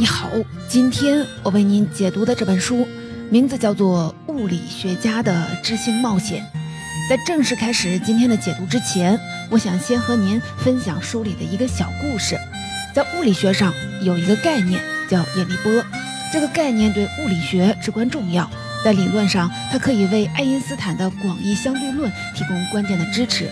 [0.00, 0.30] 你好，
[0.66, 2.88] 今天我为您解读的这本书
[3.28, 6.42] 名字叫做《物理学家的知性冒险》。
[7.10, 12.34] 在正式开始今天的解读之前，我想先和您分享书里的一个小故事。
[12.94, 15.70] 在物理学上有一个概念叫引力波，
[16.32, 18.50] 这个概念对物理学至关重要。
[18.82, 23.44] 在理论上，它可以为爱因斯坦的广义相对论提供关键的支持；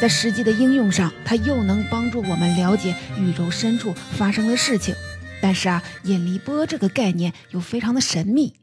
[0.00, 4.94] 在实际的应用上，它又能帮助我们了解宇宙深处发生的事情。
[5.40, 8.54] 但是啊，引力波这个概念又非常的神秘，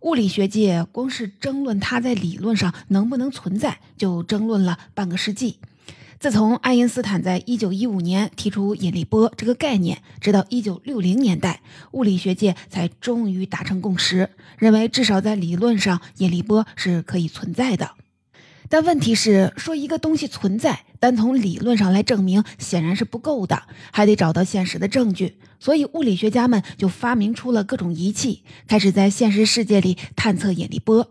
[0.00, 5.58] 物理学界光是争论它在理论上能不能存在，就争论了半个世纪。
[6.18, 17.90] 自从爱因斯坦在1915年提出引力波这个概念，直到1960年代，物理学界才终于达成共识，认为至少在理论上，引力波是可以存在的。
[18.72, 25.36] 但问题是，说一个东西存在，单从理论上来证明显然是不够的，还得找到现实的证据。
[25.60, 31.10] 所以，物理学家们就发明出了各种仪器，开始在现实世界里探测引力波。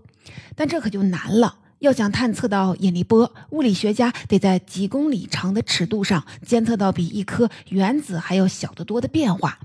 [0.55, 9.59] 但这可就难了，要想探测到引力波，物理学家得在几公里长的尺度上监测到比一颗原子还要小得多的变化。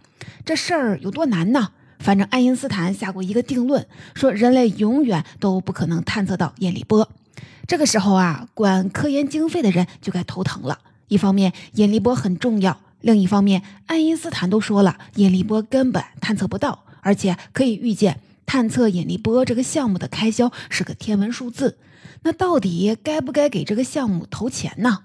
[0.45, 1.71] 这事儿有多难呢？
[1.99, 7.09] 反正爱因斯坦下过一个定论，说人类永远都不可能探测到引力波。
[7.67, 10.79] 这个时候啊，管科研经费的人就该头疼了。
[11.09, 21.79] 一方面，引力波很重要；另一方面，爱因斯坦都说了，引力波根本探测不到，而且可以预见，探测引力波这个项目的开销是个天文数字。
[22.23, 25.01] 那到底该不该给这个项目投钱呢？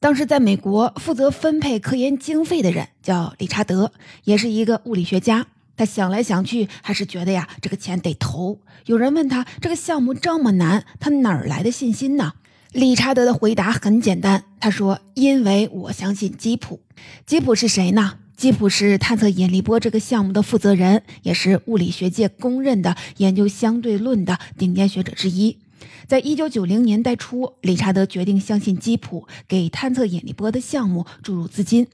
[0.00, 3.92] 当时在美国负责分配科研经费的人叫理查德，
[4.24, 5.46] 也是一个物理学家。
[5.78, 8.58] 他想来想去，还是觉得呀，这个钱得投。
[8.86, 12.32] 有人问他，这个项目这么难，他哪儿来的信心呢？
[12.72, 16.80] 理查德的回答很简单，他说：“因为我相信吉普。
[17.24, 18.18] 吉普是谁呢？
[18.36, 25.58] 吉普是探测引力波这个项目的负责人，也是物理学界公认的研究相对论的顶尖学者之一。
[26.06, 31.86] 在一九九零年代初，理查德决定相信吉普，给探测引力波的项目注入资金。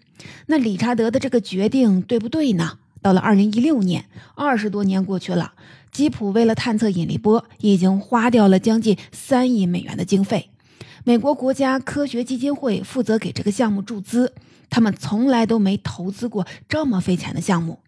[0.46, 5.52] 那理查德的这个决定对不对呢？”到了二零一六年，二十多年过去了，
[5.92, 10.48] 吉普为了探测引力波，已经花掉了将近三亿美元的经费。
[11.04, 14.32] 美国国家科学基金会负责给这个项目注资，
[14.70, 17.80] 他们从来都没投资过这么费钱的项目。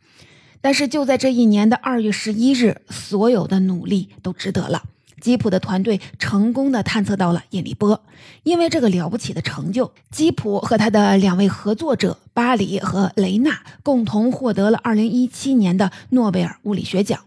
[0.60, 4.82] 但是就在这一年的二月十一日，所有的努力都值得了。
[5.20, 8.02] 吉普的团队成功的探测到了引力波，
[8.42, 17.20] 因为这个了不起的成就，吉普和他的两位合作者巴里和雷纳共同获得了2017年的诺贝尔物理学奖。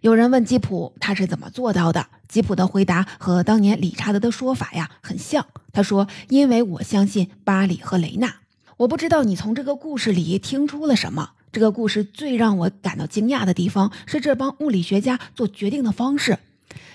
[0.00, 5.46] 有人问吉普他是怎么做到的，吉普的回答和当年理查德的说法呀很像。
[5.72, 8.36] 他说：“因为我相信巴里和雷纳。”
[8.78, 11.32] 我不知道你从这个故事里听出了什么。
[11.52, 16.38] 这个故事最让我感到惊讶的地方是这帮物理学家做决定的方式。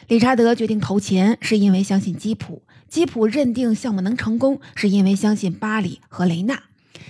[0.08, 6.64] 理查德决定投钱，是因为相信基普；基普认定项目能成功，是因为相信巴里和雷纳。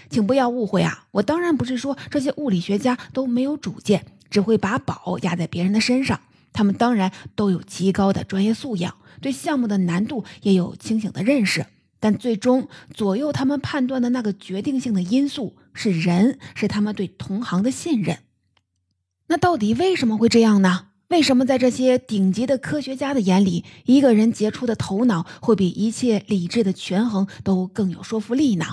[0.09, 6.19] 请不要误会啊，我当然不是说这些物理学家都没有主见，只会把宝压在别人的身上。
[6.53, 11.65] 他们当然都有极高的专业素养，对项目的难度也有清醒的认识。
[11.99, 18.19] 但最终左右他们判断的那个决定性的因素是人，是他们对同行的信任。
[19.27, 20.89] 那到底为什么会这样呢？
[21.09, 28.65] 为什么在这些顶级的科学家的眼里，一个人杰出的头脑会比一切理智的权衡都更有说服力呢？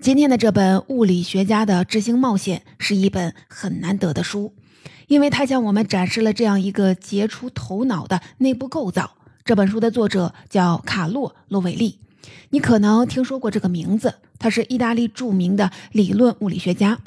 [0.00, 4.52] 今天的这本《物理学家的知行冒险》是一本很难得的书，
[5.06, 9.12] 因为它向我们展示了这样一个杰出头脑的内部构造。
[9.44, 12.00] 这本书的作者叫卡洛·罗韦利，
[12.50, 16.98] 你可能听说过这个名字，他是意大利著名的理论物理学家。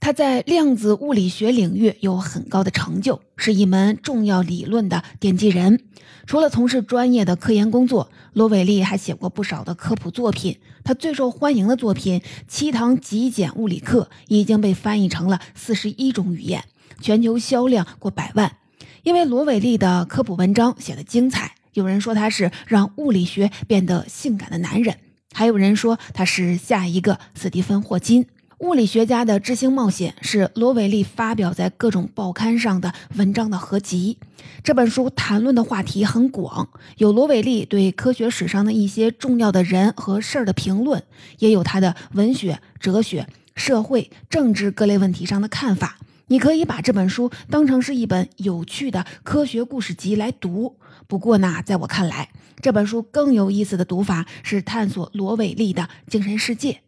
[0.00, 5.80] 他在量子物理学领域有很高的成就，是一门重要理论的奠基人。
[6.26, 10.58] 除了从事专业的科研工作，罗伟利还写过不少的科普作品。
[10.84, 16.64] 他最受欢迎的作品《七堂极简物理课》已经被翻译成了四十一种语言，
[17.00, 18.56] 全球销量过百万。
[19.02, 24.96] 因为罗伟利的科普文章写得精彩，有人说他是让物理学变得性感的男人，
[25.32, 28.26] 还有人说他是下一个斯蒂芬·霍金。
[28.58, 34.16] 物理学家的知星冒险是罗伟利发表在各种报刊上的文章的合集。
[34.64, 41.02] 这本书谈论的话题很广，有罗伟利对科学史上的一些重要的人和事儿的评论，
[41.38, 45.98] 也有他的文学、哲学、社会、政治各类问题上的看法。
[46.28, 50.76] 你可以把这本书当成是一本有趣的科学故事集来读。
[51.06, 52.30] 不过呢，在我看来，
[52.62, 56.80] 这本书更有意思的读法是探索罗伟利的精神世界。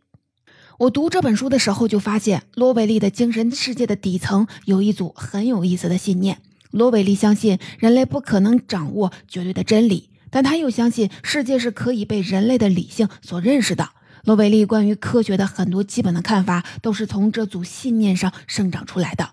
[0.78, 6.38] 我读这本书的时候就发现，罗伟利的精神世界的底层有一组很有意思的信念。
[6.70, 13.88] 罗伟利相信人类不可能掌握绝对的真理，但他又相信世界是可以被人类的理性所认识的。
[14.22, 19.30] 罗伟利关于科学的很多基本的看法都是从这组信念上生长出来的。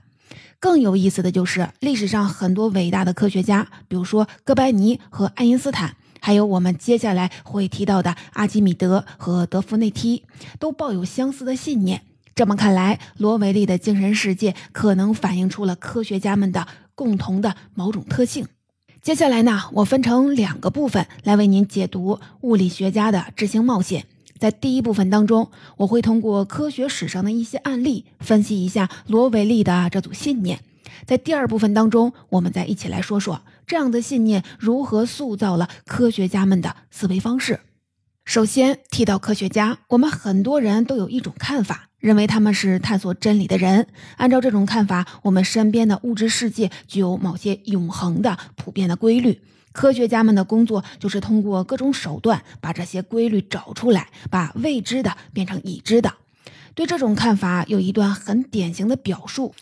[0.59, 5.95] 更有意思的就是，历史上很多伟大的科学家，比如说哥白尼和爱因斯坦，
[6.25, 10.23] 还有我们接下来会提到的阿基米德和德弗内梯，
[10.57, 12.01] 都抱有相似的信念。
[12.33, 18.47] 这么看来，罗维利的精神世界可能反映出了科学家们的共同的某种特性。
[19.03, 24.07] 接下来呢，我分成两个部分来为您解读物理学家的智行冒险。
[24.39, 30.61] 在第一部分当中，我会通过科学史上的一些案例分析一下罗维利的这组信念。
[31.05, 37.59] 在第二部分当中，我们再一起来说说这样的信念如何塑造了科学家们的思维方式。
[38.23, 43.87] 首先提到科学家，我们很多人都有一种看法，认为他们是探索真理的人。
[44.17, 49.41] 按照这种看法，我们身边的物质世界具有某些永恒的、普遍的规律。
[49.71, 56.13] 科学家们的工作就是通过各种手段把这些规律找出来，把未知的变成已知的。
[56.73, 59.53] 对这种看法有一段很典型的表述，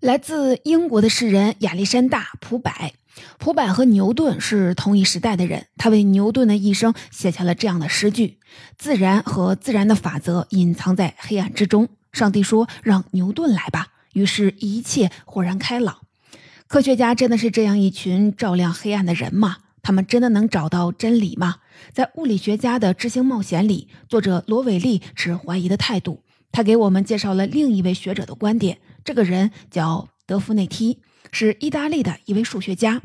[0.00, 2.70] 来自英国的诗人亚历山大·普柏。
[3.38, 8.38] 普柏和牛顿是同一时代的人，他为牛顿的一生写下了这样的诗句
[8.76, 11.88] ：“自然和自然的法则隐藏在黑暗之中。
[12.12, 15.98] 上帝说：‘让牛顿来吧。’于是，一切豁然开朗。”
[16.66, 19.58] 科学家真的是这样一群照亮黑暗的人吗？
[19.82, 21.56] 他们真的能找到真理吗？
[21.92, 26.22] 在物理学家的知行冒险里，作者罗伟利持怀疑的态度。
[26.50, 28.78] 他给我们介绍了另一位学者的观点。
[29.04, 31.00] 这个人叫德夫内梯，
[31.34, 33.02] 是意大利的一位数学家。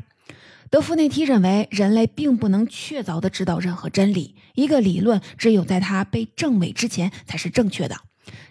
[0.70, 4.36] 德夫内梯认为，人类并不能确凿地知道任何真理。
[4.54, 7.96] 一个理论只有在它被证伪之前才是正确的。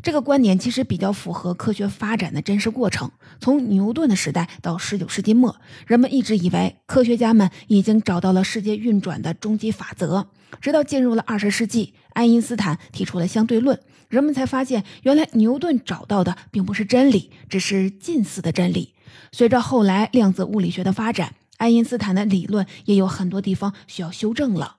[0.04, 3.10] 这个观点其实比较符合科学发展的真实过程。
[3.40, 5.56] 从牛顿的时代到十九世纪末，
[5.88, 10.28] 人们一直以为科学家们已经找到了世界运转的终极法则。
[10.60, 13.80] 直到进入了二十世纪，爱因斯坦提出了相对论，
[14.10, 18.94] 人们才发现，原来牛顿找到的并不是真理，只是近似的真理。
[19.32, 24.78] 随着后来量子物理学的发展，爱因斯坦的理论也有很多地方需要修正了。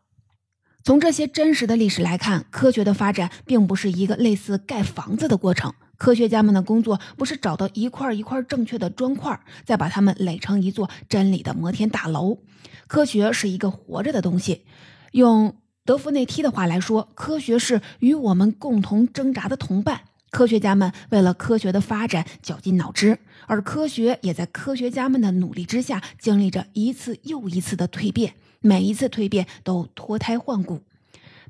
[0.82, 5.74] 从这些真实的历史来看，科学的发展并不是一个类似盖房子的过程。
[5.98, 12.38] 科学家们的工作不是找到一块一块正确的砖块，再把它们垒成一座真理的摩天大楼。
[12.86, 14.64] 科学是一个活着的东西。
[15.12, 20.04] 用德弗内梯的话来说，科学是与我们共同挣扎的同伴。
[20.30, 28.34] 科学家们为了科学的发展绞尽脑汁，而科学也在科学家们的努力之下，经历着一次又一次的蜕变。
[28.60, 30.82] 每一次蜕变都脱胎换骨。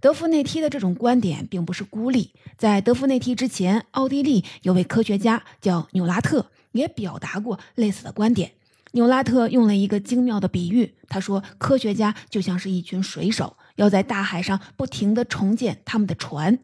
[0.00, 8.52] 德夫内梯的这种观点并不是孤立，在德夫内梯之前，奥地利有位科学家叫纽拉特，也表达过类似的观点。
[8.92, 16.58] 纽拉特用了一个精妙的比喻，他说：“科学家就像是一群水手，要在大海上不停地重建他们的船。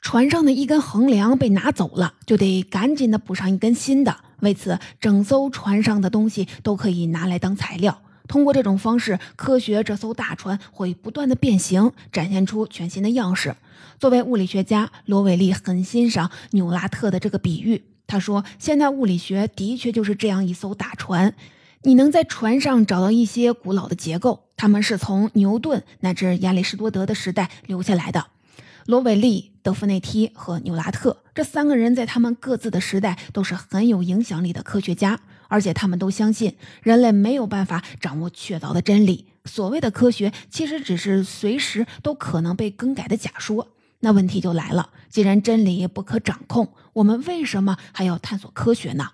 [0.00, 4.16] 船上的一根横梁被拿走了，就得赶紧的补上一根新的。
[4.40, 13.54] 为此，整艘船上的东西都可以拿来当材料。”通过这种方式，科学这艘大船会不断的变形，展现出全新的样式。
[13.98, 17.84] 作为物理学家，罗伟利很欣赏纽拉特的这个比喻。
[18.08, 21.34] 他说：“现代物理学的确就是这样一艘大船，
[21.82, 28.26] 你能在船上找到一些古老的结构，它们是从牛顿乃至亚里士多德的时代留下来的。”
[28.86, 35.18] 罗伟利、德弗内梯和纽拉特这三个人在他们各自的时代都是很有影响力的科学家。
[35.48, 39.26] 而且他们都相信人类没有办法掌握确凿的真理。
[39.44, 43.72] 所谓的科学其实只是随时都可能被更改的假说。
[43.98, 49.10] 那问题就来了：既然真理不可掌控，我们为什么还要探索科学呢？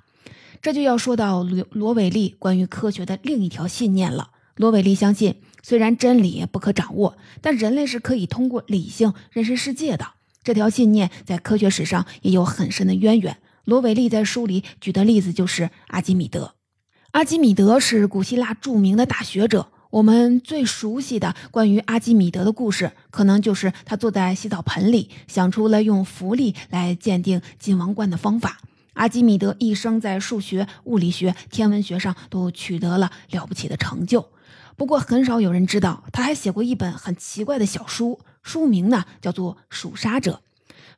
[0.60, 4.30] 这就要说到罗罗伟利关于科学的另一条信念了。
[4.56, 10.12] 罗伟利相信，虽然真理不可掌握，但人类是可以通过理性认识世界的。
[10.42, 13.38] 这条信念在科学史上也有很深的渊源。
[13.64, 16.54] 罗伟利在书里举的例子就是阿基米德。
[17.12, 28.58] 阿基米德是古希腊著名的大学者，我们最熟悉的关于阿基米德的故事，可能就是他坐在洗澡盆里，想出了用浮力来鉴定金王冠的方法。
[28.94, 34.28] 阿基米德一生在数学、物理学、天文学上都取得了了不起的成就。
[34.76, 40.42] 不过，很少有人知道，他还写过一本很奇怪的小书，书名呢叫做《数沙者》，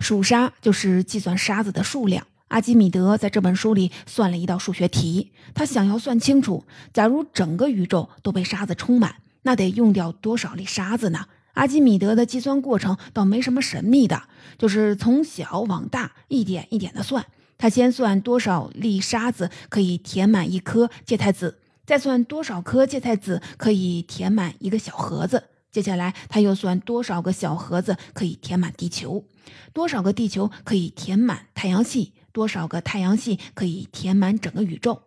[0.00, 2.26] 数沙就是计算沙子的数量。
[2.48, 11.26] 阿基米德在这本书里算了一道数学题，他想要算清楚，假如整个宇宙都被沙子充满，那得用掉多少粒沙子呢？
[11.54, 14.22] 阿基米德的计算过程倒没什么神秘的，
[14.58, 17.24] 就是从小往大一点一点的算。
[17.56, 25.44] 他先算多少粒沙子可以填满一颗芥菜籽，再算多少颗芥菜籽可以填满一个小盒子。
[25.75, 29.25] 接下来他又算多少个小盒子可以填满地球，
[29.73, 35.02] 多少个地球可以填满太阳系，多少个太阳系可以填满整个宇宙。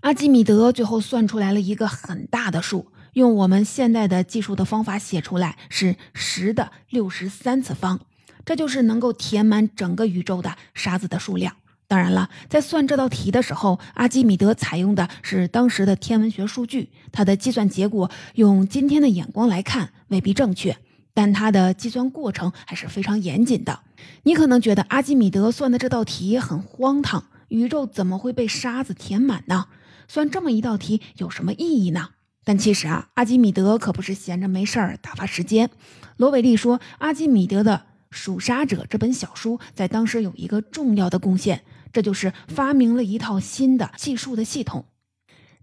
[0.00, 2.90] 阿基米德最后算出来了一个很大的数。
[3.12, 8.00] 用我们现在的计数的方法写出来是十的六十三次方，
[8.46, 11.56] 这就是能够填满整个宇宙的沙子的数量。
[11.88, 20.76] 当然了，在算这道题的时候，阿基米德采用的是当时的天文学数据，他的计算结果用今天的眼光来看未必正确，
[21.14, 23.80] 但他的计算过程还是非常严谨的。
[24.24, 29.66] 你可能觉得阿基米德算的这道题很荒唐，宇宙怎么会被沙子填满呢？
[30.08, 32.10] 算这么一道题有什么意义呢？
[32.44, 35.70] 但其实啊，阿基米德可不是闲着没事儿打发时间。
[36.16, 37.74] 罗伟利说，阿基米德的
[38.10, 41.62] 《数沙者》这本小书在当时有一个重要的贡献，
[41.92, 44.86] 这就是发明了一套新的计数的系统。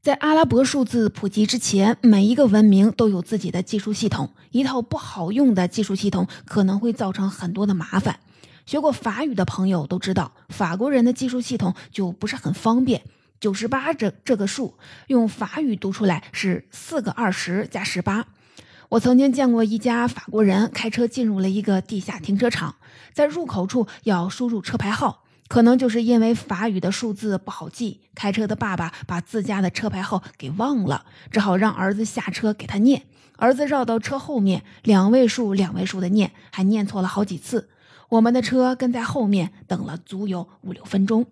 [0.02, 4.32] 在阿拉伯数字普及之前，每一个文明都有自己的计数系统。
[4.52, 8.20] 一套不好用的计数系统可能会造成很多的麻烦。
[8.66, 13.04] 学过法语的朋友都知道，法国人的计数系统就不是很方便。
[13.40, 14.78] 九十八这这个数
[15.08, 18.26] 用法语读出来是四个二十加十八。
[18.90, 22.76] 我曾经见过一家法国人开车进入了一个地下停车场，
[23.12, 25.23] 在入口处要输入车牌号，
[25.54, 33.04] 可能就是因为法语的数字不好记，开车的爸爸把自家的车牌号给忘了，只好让儿子下车给他念。
[33.38, 37.70] 儿子绕到车后面，两位数两位数的念，还念错了好几次。
[38.10, 41.28] 我们的车跟在后面等了足有五六分钟。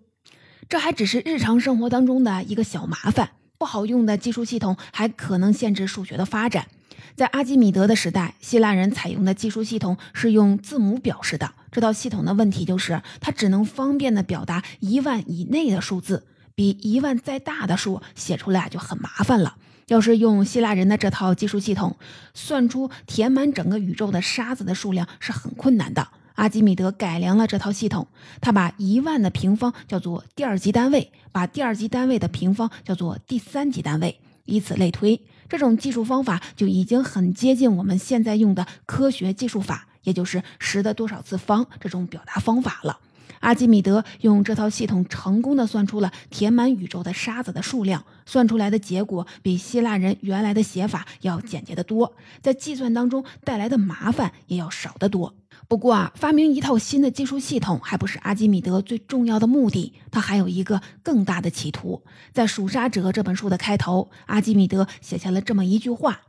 [0.68, 6.68] 这还只是日常生活当中的一个小麻烦，不好用的计数系统还可能限制数学的发展。
[7.16, 11.52] 在阿基米德的时代，希腊人采用的计数系统是用字母表示的。
[11.70, 19.56] 这套系统的问题就是，它只能方便的表达一万以内的数字，比一万再大的数写出来就很麻烦了。
[19.88, 21.96] 要是用希腊人的这套计数系统，
[22.34, 26.08] 算出填满整个宇宙的沙子的数量是很困难的。
[26.34, 28.08] 阿基米德改良了这套系统，
[28.40, 35.20] 他把一万的平方叫做第二级单位，把第二级单位的平方叫做第三级单位，以此类推。
[35.52, 42.98] 这种计数方法就已经很接近我们现在用的科学技术法，也就是十的多少次方这种表达方法了。
[43.42, 55.34] 阿基米德用这套系统成功的算出了填满宇宙的沙子的数量，算出来的结果比希腊人原来的写法要简洁的多，在计算当中带来的麻烦也要少得多。
[55.66, 62.04] 不过啊，发明一套新的计数系统还不是阿基米德最重要的目的，他还有一个更大的企图。
[62.32, 66.20] 在《数沙者》这本书的开头，阿基米德写下了这么一句话：“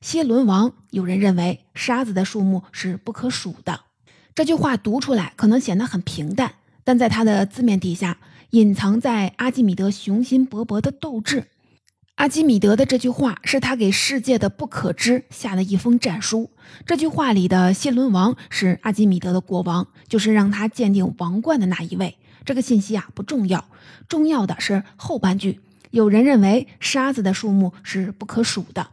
[0.00, 3.80] 蝎伦王，有人认为沙子的数目是不可数的。”
[4.34, 6.52] 这句话读出来可能显得很平淡，
[6.84, 8.16] 但在他的字面底下
[8.50, 11.48] 隐藏在阿基米德雄心勃勃的斗志。
[12.14, 16.50] 阿基米德的这句话是他给世界的不可知下的一封战书。
[16.86, 22.16] 这句话里的谢伦王是阿基米德的国王，就是让他鉴定王冠的那一位。
[22.44, 23.66] 这个信息啊不重要，
[24.08, 25.60] 重要的是后半句。
[25.90, 28.88] 有人认为沙子的数目是不可数的。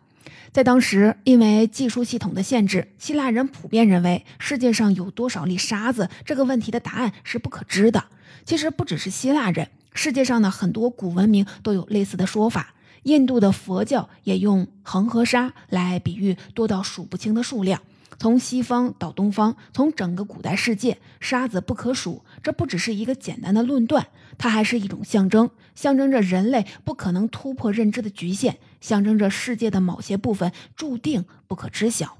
[0.51, 8.05] 在当时，因为计数系统的限制，希腊人普遍认为世界上有多少粒沙子这个问题的答案是不可知的。
[8.45, 12.73] 其实不只是希腊人，世界上的很多古文明都有类似的说法。
[13.03, 17.81] 印度的佛教也用恒河沙来比喻多到数不清的数量。
[18.17, 22.21] 从西方到东方，从整个古代世界，沙子不可数。
[22.43, 24.07] 这不只是一个简单的论断，
[24.37, 32.17] 它还是一种象征，象征着人类不可能突破认知的局限，象征着世界的某些部分注定不可知晓。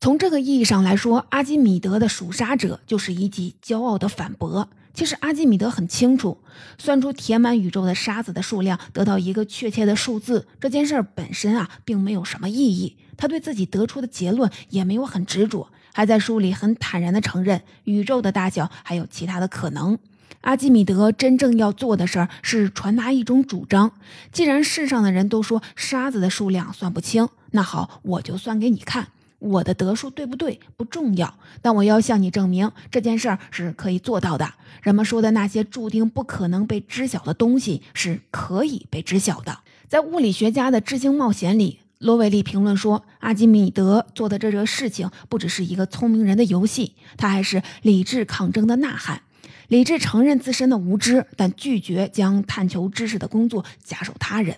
[0.00, 4.68] 从这个意义上来说，阿基米德的属沙者就是一记骄傲的反驳。
[4.92, 6.38] 其实阿基米德很清楚，
[6.78, 12.96] 算出填满宇宙的沙子的数量，得到一个确切的数字，这件事本身啊，并没有什么意义。
[13.16, 19.98] 他对自己得出的结论也没有很执着，还在书里很坦然地承认宇宙的大小还有其他的可能。
[20.40, 23.92] 阿基米德真正要做的事儿是传达一种主张：
[24.32, 29.08] 既然世上的人都说沙子的数量算不清，那好，我就算给你看。
[29.38, 34.52] 我的得数对不对不重要，但我要向你证明这件事儿是可以做到的。
[34.82, 39.60] 人们说的那些注定不可能被知晓的东西是可以被知晓的。
[39.88, 49.22] 在物理学家的知行冒险里，罗伟利评论说，阿基米德做的这个事情不只是一个聪明人的游戏，他还是理智抗争的呐喊。
[49.70, 54.56] 理智承认自身的无知，但拒绝将探求知识的工作假手他人。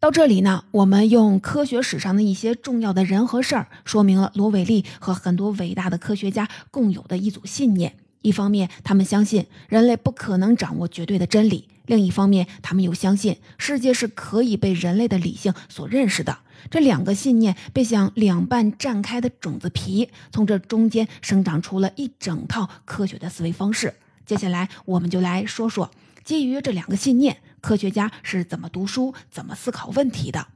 [0.00, 7.94] 到这里呢，我们用科学史上的一些重要的人和事儿，说明了罗伟利和很多伟大的科学家共有的一组信念。
[8.22, 16.36] 一方面，他们相信人类不可能掌握绝对的真理；另一方面，他们又相信世界是可以被人类的理性所认识的。
[16.68, 23.94] 这两个信念被像两半绽开的种子皮，从这中间生长出了一整套科学的思维方式。
[24.28, 25.90] 接下来，我们就来说说
[26.22, 30.48] 基于这两个信念，科学家是怎么读书、怎么思考问题的。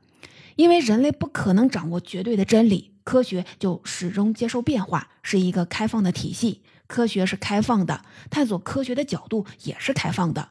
[0.57, 6.61] 因为人类不可能掌握绝对的真理，科学就始终接受变化，是一个开放的体系。
[6.87, 10.51] 科学是开放的，探索科学的角度也是开放的。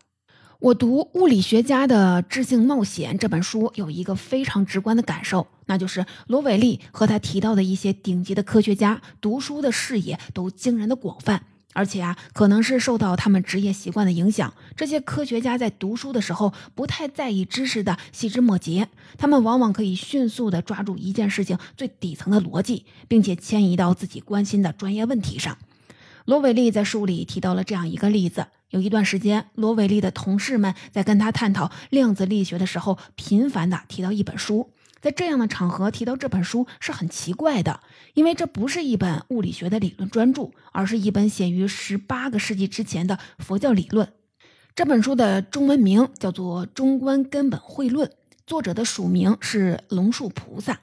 [0.57, 25.57] 我读《物理学家的智性冒险》这本书，有一个非常直观的感受，那就是罗韦利和他提到的一些顶级的科学家，读书的视野都惊人的广泛，而且啊，可能是受到他们职业习惯的影响，这些科学家在读书的时候不太在意知识的细枝末节，他们往往可以迅速地抓住一件事情最底层的逻辑，并且迁移到自己关心的专业问题上。
[26.25, 28.47] 罗伟利在书里提到了这样一个例子。
[28.69, 34.71] 有一段时间，罗伟利的同事们在跟他探讨量子力学的时候，频繁地提到一本书。
[35.01, 37.81] 在这样的场合提到这本书是很奇怪的，
[38.13, 44.13] 因为这不是一本物理学的理论专著，而是一本写于十八个世纪之前的佛教理论。
[44.75, 48.07] 这本书的中文名叫做《中观根本会论》，
[48.45, 50.79] 作者的署名是龙树菩萨。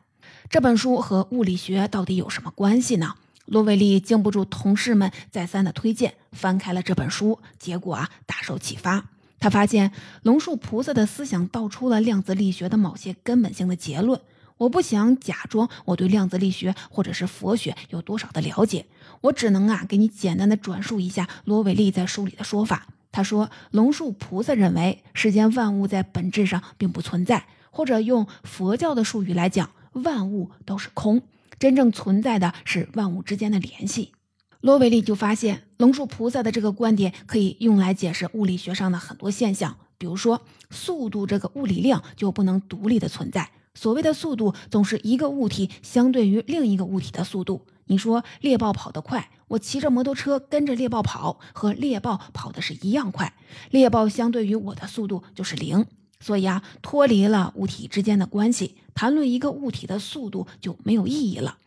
[0.51, 3.15] 这本书和物理学到底有什么关系呢？
[3.47, 9.07] 罗韦利经不住同事们再三的推荐，翻开了这本书，结果啊大受启发。
[9.41, 9.93] 他发现
[10.23, 14.21] 龙树菩萨的思想道出了量子力学的某些根本性的结论。
[14.59, 18.87] 我不想假装我对量子力学或者是佛学有多少的了解，
[19.21, 22.89] 我只能啊给你简单的转述一下罗伟利在书里的说法。
[23.13, 31.23] 他说，龙树菩萨认为世间万物在本质上并不存在，或者用佛教的术语来讲，万物都是空。
[31.59, 34.13] 真正存在的是万物之间的联系。
[34.61, 43.51] 罗维利就发现，龙树菩萨的这个观点可以用来解释物理学上的很多现象，比如说速度这个物理量就不能独立的存在。
[43.75, 47.67] 所谓的速度，总是一个物体相对于另一个物体的速度。
[47.87, 53.33] 你说猎豹跑得快，我骑着摩托车跟着猎豹跑，和猎豹跑的是一样快。
[53.71, 55.87] 猎豹相对于我的速度就是零。
[56.19, 61.59] 所以啊，脱离了物体之间的关系，谈论一个物体的速度就没有意义了。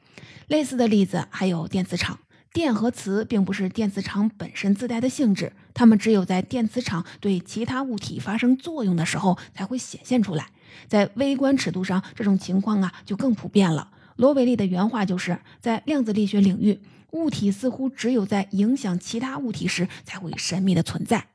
[0.48, 2.20] 类似的例子还有电磁场，
[2.54, 10.48] 电和磁并不是电磁场本身自带的性质，它们只有在电磁场对其他物体发生作用的时候才会显现出来。
[10.90, 13.92] 在微观尺度上，这种情况啊就更普遍了。
[14.18, 21.28] 罗韦利的原话就是在量子力学领域，物体似乎只有在影响其他物体时才会神秘的存在。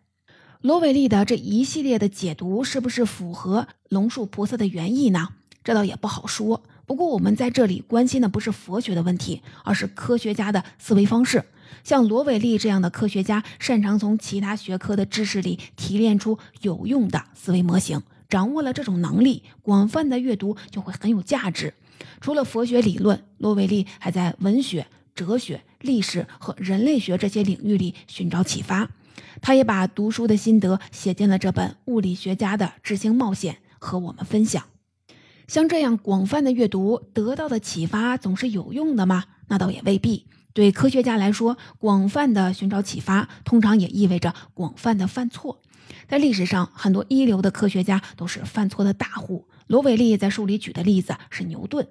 [0.60, 5.28] 罗韦利的这一系列的解读是不是符合龙树菩萨的原意呢？
[5.64, 6.62] 这倒也不好说。
[6.86, 11.44] 不过我们在这里关心的不是佛学的问题，而是科学家的思维方式。
[11.82, 18.00] 像罗韦利这样的科学家，擅长从其他学科的知识里提炼出有用的思维模型。
[18.28, 21.74] 掌握了这种能力，广泛的阅读就会很有价值。
[22.20, 28.88] 除了佛学理论，罗韦利还在文学、哲学、历史和人类学这些领域里寻找启发。
[29.40, 34.64] 他也把读书的心得写进了这本《物理学家的智星冒险》，和我们分享。
[35.46, 39.24] 像这样广泛的阅读得到的启发总是有用的吗？
[39.48, 40.26] 那倒也未必。
[40.52, 45.60] 对科学家来说，广泛的寻找启发，通常也意味着广泛的犯错。
[46.08, 49.46] 在历史上，很多一流的科学家都是犯错的大户。
[49.66, 51.86] 罗韦利在书里举的例子是牛顿。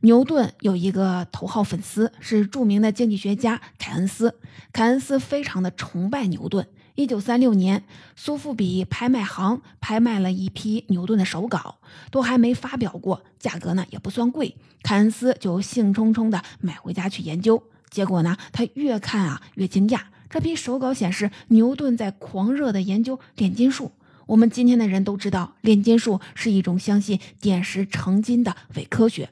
[0.00, 4.38] 牛顿有一个头号粉丝，是著名的经济学家凯恩斯。
[4.72, 6.66] 凯恩斯非常的崇拜牛顿。
[6.98, 7.84] 一九三六年，
[8.16, 11.76] 苏富比拍卖行拍卖了一批牛顿的手稿，
[12.10, 14.56] 都还没发表过，价格呢也不算贵。
[14.82, 17.62] 凯恩斯就兴冲冲的买回家去研究。
[17.88, 20.00] 结果呢，他越看啊越惊讶。
[20.28, 23.92] 这批手稿显示，牛顿在狂热的研究炼金术。
[24.26, 29.30] 我们今天的人都知道，炼金术是一种相信点石成金的伪科学。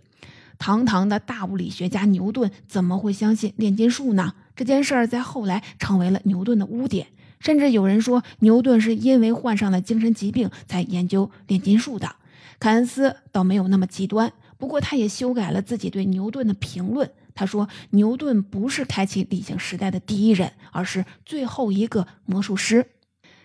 [0.56, 4.34] 堂堂的大物理学家牛顿怎么会相信炼金术呢？
[4.54, 7.08] 这件事儿在后来成为了牛顿的污点。
[7.38, 12.16] 甚至有人说，牛顿是因为患上了精神疾病才研究炼金术的。
[12.58, 17.10] 凯恩斯倒没有那么极端，不过他也修改了自己对牛顿的评论。
[17.34, 22.86] 他说，牛顿不是开启理性时代的第一人，而是最后一个魔术师。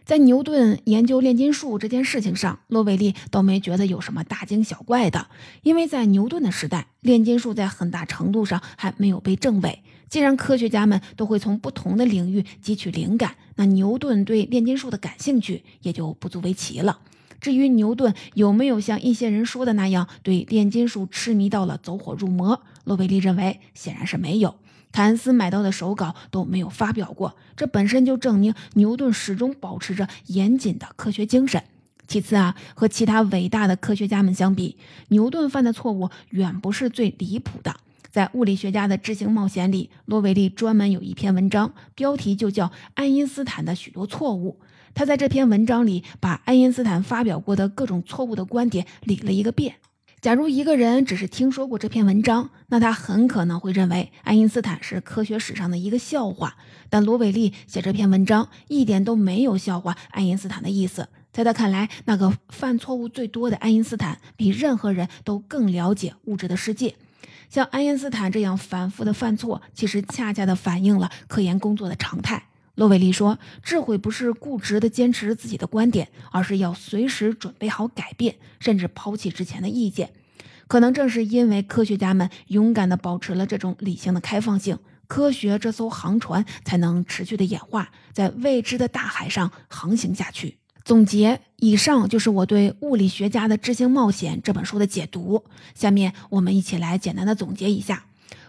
[0.05, 5.27] 在牛顿研究炼金术这件事情上，罗韦利倒没觉得有什么大惊小怪的，
[5.61, 9.83] 因为在牛顿的时代，炼金术在很大程度上还没有被证伪。
[10.11, 16.99] 既然科学家们都会从不同的领域汲取灵感，那牛顿对炼金术的感兴趣也就不足为奇了。
[17.39, 24.55] 至于牛顿有没有像一些人说的那样对炼金术痴迷到了走火入魔，洛贝利认为显然是没有。
[24.91, 31.63] 凯恩斯买到的手稿都没有发表过，这本身就证明牛顿始终保持着严谨的科学精神。
[32.05, 34.75] 其次啊，和其他伟大的科学家们相比，
[35.07, 37.77] 牛顿犯的错误远不是最离谱的。
[38.11, 44.59] 在《物理学家的智行冒险》里，罗维利专门有一篇文章，标题就叫《爱因斯坦的许多错误》。
[44.93, 49.75] 他在这篇文章里把爱因斯坦发表过的各种错误的观点理了一个遍。
[50.19, 56.57] 假如一个人只是听说过这篇文章，那他很可能会认为爱因斯坦是科学史上的一个笑话。
[56.89, 61.07] 但罗伟利写这篇文章一点都没有笑话爱因斯坦的意思。
[61.31, 66.93] 在他看来，那个犯错误最多的爱因斯坦比任何人都更了解物质的世界。
[67.51, 72.45] 像爱因斯坦这样反复的犯错，其实恰恰的反映了科研工作的常态。
[72.75, 80.13] 罗伟利说：“智慧不是固执的坚持自己的观点，而是要随时准备好改变，甚至抛弃之前的意见。
[80.69, 90.57] 可能正是因为科学家们勇敢地保持了这种理性的开放性，科学这艘航船才能持续的演化，在未知的大海上航行下去。”
[90.91, 95.45] 总结：以上就是我对《物理学家的智性冒险》这本书的解读。
[95.73, 98.03] 下面我们一起来简单的总结一下。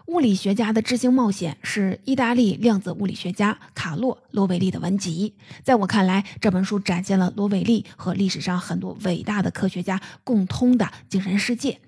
[0.07, 5.35] 物理学家的智性冒险是意大利量子物理学家卡洛·罗维利的文集。
[5.63, 11.79] 在我看来，这本书展现了罗维利和历史上很多伟大的科学家共通的精神世界。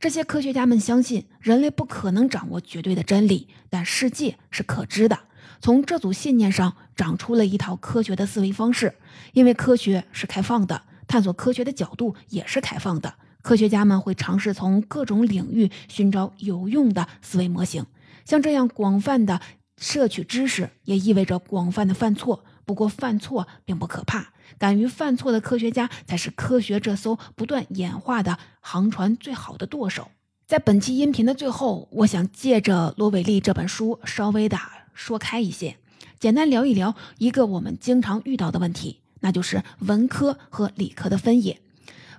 [0.00, 5.18] 这些科学家们相信人类不可能掌握绝对的真理，但世界是可知的。
[5.60, 8.94] 从这组信念上长出了一套科学的思维方式。
[9.32, 13.14] 因为科学是开放的，探索科学的角度也是开放的。
[13.42, 17.86] 科学家们会尝试从各种领域寻找有用的思维模型，
[18.24, 19.40] 像这样广泛的
[19.76, 22.44] 摄取知识，也意味着广泛的犯错。
[22.64, 30.10] 不过，犯错并不可怕，敢于犯错的科学家才是科学这艘不断演化的航船最好的舵手。
[30.46, 34.58] 在本期音频的最后，我想借着罗伟利这本书，稍微的
[34.98, 35.76] 说开一些，
[36.18, 41.60] 简单聊一聊一个我们经常遇到的问题，那就是文科和理科的分野。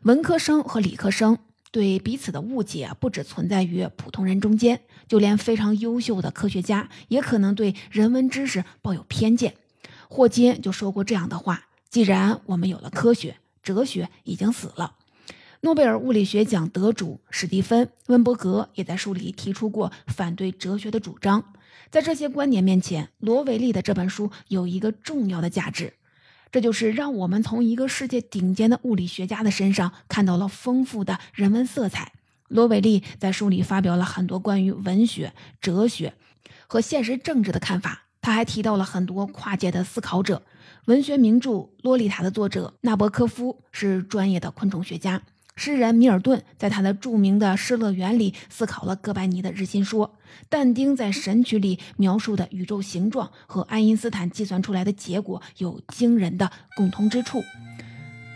[0.03, 1.37] 文科生和理科生
[1.71, 9.55] 对彼此的误解不只存在于普通人中间，就连非常优秀的科学家也可能对人文知识抱有偏见。
[10.07, 14.95] 霍金就说过这样的话：“既然我们有了科学，哲学已经死了。”
[15.61, 21.43] 诺贝尔物理学奖得主史蒂芬·温伯格也在书里提出过反对哲学的主张。
[21.89, 25.93] 在这些观点面前，罗维利的这本书有一个重要的价值。
[26.51, 32.13] 这就是让我们从一个世界顶尖的物理学家的身上看到了丰富的人文色彩。
[32.47, 36.15] 罗伟利在书里发表了很多关于文学、哲学
[36.65, 38.05] 和现实政治的看法。
[38.21, 40.41] 他还提到了很多跨界的思考者。
[40.85, 41.51] 文学名著
[41.83, 45.21] 《洛丽塔》的作者纳博科夫是专业的昆虫学家。
[45.59, 50.15] 诗人米尔顿在他的著名的《失乐园》里思考了哥白尼的日心说，
[50.47, 57.43] 但丁在《神曲》里描述的宇宙形状和爱因斯坦计算出来的结果有惊人的共通之处。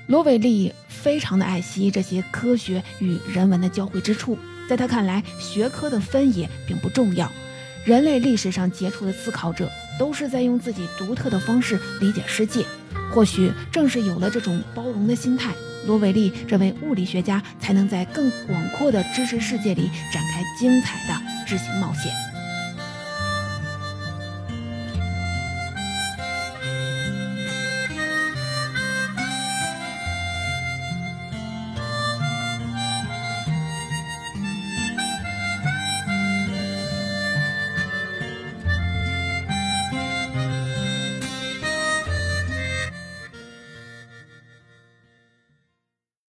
[0.08, 7.32] 罗伟利非常的爱惜这些科学与人文的交汇之处，在他看来，学科的分野并不重要。
[7.86, 12.66] 人类历史上杰出的思考者都是在用自己独特的方式理解世界，
[13.14, 15.54] 或许正是有了这种包容的心态。
[15.86, 22.33] 罗维利这位物理学家才能在更广阔的知识世界里展开精彩的智行冒险。